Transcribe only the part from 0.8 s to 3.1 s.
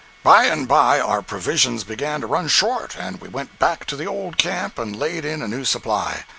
our provisions began to run short,